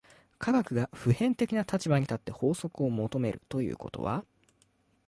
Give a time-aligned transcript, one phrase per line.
[0.39, 4.25] 科学が普遍的な立場に立って法則を求めるということは、